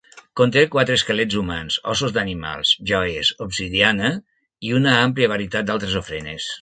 Conté 0.39 0.61
quatre 0.75 0.95
esquelets 0.99 1.35
humans, 1.41 1.77
ossos 1.93 2.15
d'animals, 2.15 2.71
joies, 2.93 3.31
obsidiana 3.47 4.11
i 4.71 4.75
una 4.79 4.97
àmplia 5.03 5.31
varietat 5.35 5.69
d'altres 5.71 5.99
ofrenes. 6.05 6.51